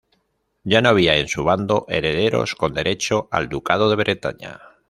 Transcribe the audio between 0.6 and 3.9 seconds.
Ya no había en su bando herederos con derecho al ducado